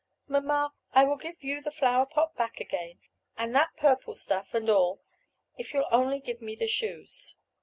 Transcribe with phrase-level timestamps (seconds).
[0.27, 3.01] Mamma, I will give you the flower pot back again,
[3.37, 5.03] and that purple stuff and all,
[5.59, 7.35] if you'll only give me the shoes."